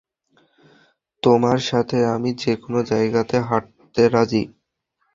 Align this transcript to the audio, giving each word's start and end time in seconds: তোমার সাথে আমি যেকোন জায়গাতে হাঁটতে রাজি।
তোমার 1.23 1.59
সাথে 1.69 1.97
আমি 2.15 2.29
যেকোন 2.41 2.73
জায়গাতে 2.91 3.37
হাঁটতে 3.47 4.03
রাজি। 4.13 4.43